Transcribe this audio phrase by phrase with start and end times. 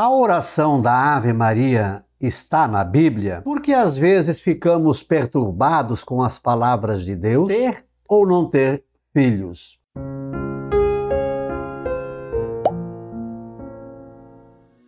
[0.00, 3.42] A oração da Ave Maria está na Bíblia?
[3.42, 9.76] Porque às vezes ficamos perturbados com as palavras de Deus, ter ou não ter filhos.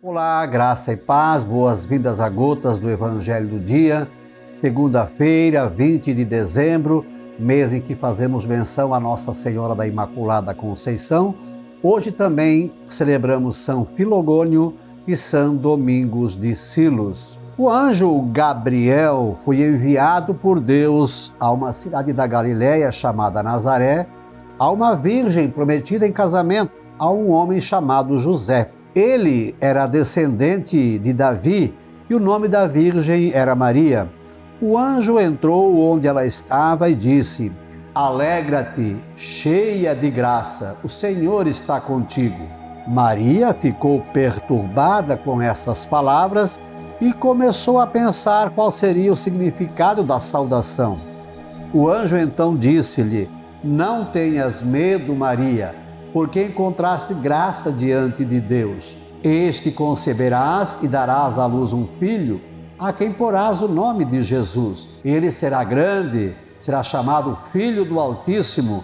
[0.01, 4.07] Olá, graça e paz, boas-vindas a gotas do Evangelho do Dia,
[4.61, 7.05] segunda-feira, 20 de dezembro,
[7.37, 11.35] mês em que fazemos menção a Nossa Senhora da Imaculada Conceição.
[11.83, 14.73] Hoje também celebramos São Filogônio
[15.07, 17.39] e São Domingos de Silos.
[17.57, 24.07] O anjo Gabriel foi enviado por Deus a uma cidade da Galiléia chamada Nazaré,
[24.57, 28.71] a uma virgem prometida em casamento a um homem chamado José.
[28.95, 31.73] Ele era descendente de Davi
[32.09, 34.09] e o nome da virgem era Maria.
[34.61, 37.51] O anjo entrou onde ela estava e disse:
[37.93, 42.60] Alegra-te, cheia de graça, o Senhor está contigo.
[42.87, 46.59] Maria ficou perturbada com essas palavras
[46.99, 50.99] e começou a pensar qual seria o significado da saudação.
[51.73, 53.29] O anjo então disse-lhe:
[53.63, 55.75] Não tenhas medo, Maria,
[56.11, 58.97] porque encontraste graça diante de Deus.
[59.23, 62.41] Eis que conceberás e darás à luz um filho,
[62.79, 64.89] a quem porás o nome de Jesus.
[65.05, 68.83] Ele será grande, será chamado Filho do Altíssimo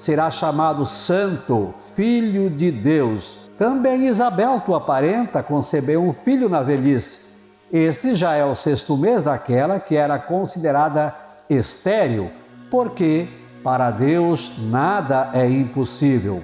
[0.00, 3.50] será chamado Santo, Filho de Deus.
[3.58, 7.26] Também Isabel, tua parenta, concebeu um filho na velhice.
[7.70, 11.14] Este já é o sexto mês daquela que era considerada
[11.50, 12.30] estéril,
[12.70, 13.28] porque
[13.62, 16.42] para Deus nada é impossível.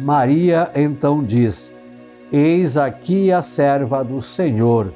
[0.00, 1.70] Maria então diz:
[2.32, 4.92] Eis aqui a serva do Senhor,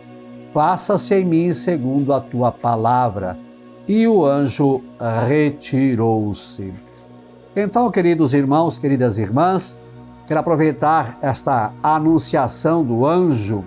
[0.52, 3.38] faça-se em mim segundo a tua palavra.
[3.86, 4.82] E o anjo
[5.28, 6.89] retirou-se.
[7.62, 9.76] Então, queridos irmãos, queridas irmãs,
[10.26, 13.62] quero aproveitar esta anunciação do anjo.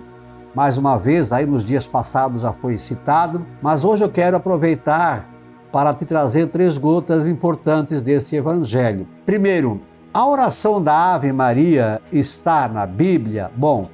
[0.52, 5.30] Mais uma vez, aí nos dias passados já foi citado, mas hoje eu quero aproveitar
[5.70, 9.06] para te trazer três gotas importantes desse evangelho.
[9.24, 9.80] Primeiro,
[10.12, 13.48] a oração da Ave Maria está na Bíblia?
[13.56, 13.88] Bom,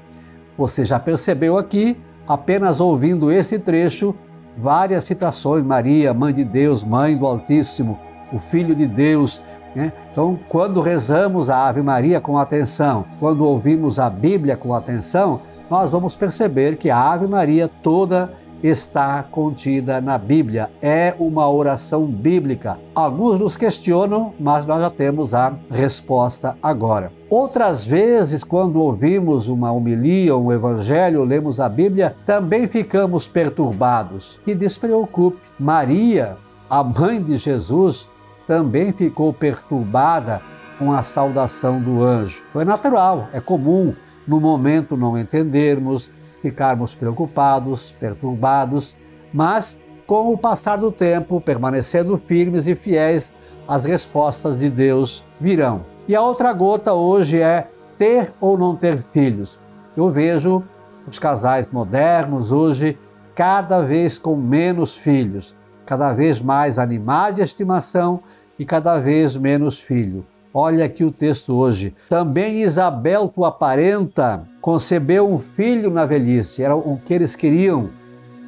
[0.56, 1.94] você já percebeu aqui,
[2.26, 4.14] apenas ouvindo esse trecho,
[4.56, 7.98] várias citações: Maria, Mãe de Deus, Mãe do Altíssimo,
[8.32, 9.42] o Filho de Deus,
[9.74, 9.92] né?
[10.12, 15.90] Então, quando rezamos a Ave Maria com atenção, quando ouvimos a Bíblia com atenção, nós
[15.90, 18.32] vamos perceber que a Ave Maria toda
[18.62, 20.68] está contida na Bíblia.
[20.82, 22.78] É uma oração bíblica.
[22.94, 27.10] Alguns nos questionam, mas nós já temos a resposta agora.
[27.30, 34.38] Outras vezes, quando ouvimos uma homilia, um evangelho, lemos a Bíblia, também ficamos perturbados.
[34.46, 36.36] E despreocupe, Maria,
[36.68, 38.08] a mãe de Jesus,
[38.50, 40.42] também ficou perturbada
[40.76, 42.42] com a saudação do anjo.
[42.52, 43.94] Foi natural, é comum
[44.26, 46.10] no momento não entendermos,
[46.42, 48.92] ficarmos preocupados, perturbados,
[49.32, 53.32] mas com o passar do tempo, permanecendo firmes e fiéis,
[53.68, 55.82] as respostas de Deus virão.
[56.08, 59.60] E a outra gota hoje é ter ou não ter filhos.
[59.96, 60.60] Eu vejo
[61.06, 62.98] os casais modernos hoje
[63.32, 65.54] cada vez com menos filhos,
[65.86, 68.20] cada vez mais animais de estimação
[68.60, 70.22] e cada vez menos filho.
[70.52, 71.94] Olha aqui o texto hoje.
[72.10, 76.62] Também Isabel, tua parenta, concebeu um filho na velhice.
[76.62, 77.88] Era o que eles queriam.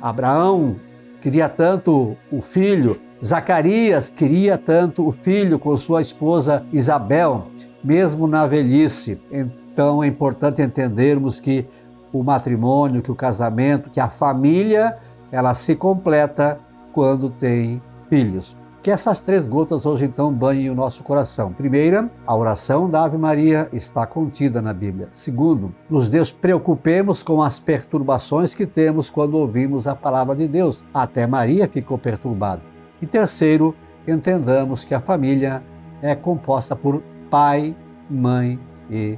[0.02, 0.76] Abraão
[1.22, 3.00] queria tanto o filho.
[3.24, 7.46] Zacarias queria tanto o filho com sua esposa Isabel,
[7.82, 9.18] mesmo na velhice.
[9.32, 11.64] Então é importante entendermos que
[12.12, 14.94] o matrimônio, que o casamento, que a família,
[15.30, 16.60] ela se completa
[16.92, 17.80] quando tem
[18.10, 18.54] filhos.
[18.82, 21.52] Que essas três gotas hoje então banhem o nosso coração.
[21.52, 25.08] Primeira, a oração da Ave Maria está contida na Bíblia.
[25.12, 30.82] Segundo, nos despreocupemos com as perturbações que temos quando ouvimos a palavra de Deus.
[30.92, 32.60] Até Maria ficou perturbada.
[33.00, 33.72] E terceiro,
[34.06, 35.62] entendamos que a família
[36.02, 37.00] é composta por
[37.30, 37.76] pai,
[38.10, 38.58] mãe
[38.90, 39.16] e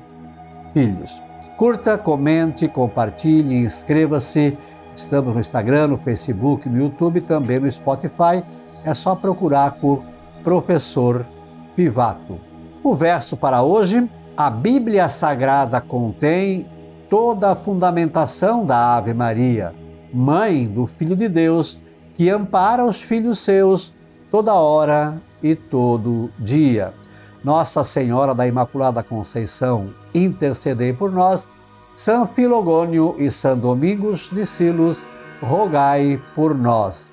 [0.74, 1.10] filhos.
[1.56, 4.58] Curta, comente, compartilhe, inscreva-se.
[4.94, 8.44] Estamos no Instagram, no Facebook, no YouTube, também no Spotify
[8.84, 10.02] é só procurar por
[10.42, 11.24] Professor
[11.74, 12.38] Pivato.
[12.82, 16.66] O verso para hoje: a Bíblia Sagrada contém
[17.08, 19.72] toda a fundamentação da Ave Maria,
[20.12, 21.78] Mãe do Filho de Deus,
[22.14, 23.92] que ampara os filhos seus
[24.30, 26.92] toda hora e todo dia.
[27.42, 31.48] Nossa Senhora da Imaculada Conceição, intercedei por nós.
[31.94, 35.04] São Filogônio e São Domingos de Silos,
[35.40, 37.12] rogai por nós.